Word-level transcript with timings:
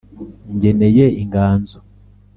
Ngeneye 0.55 1.05
inganzo 1.21 1.77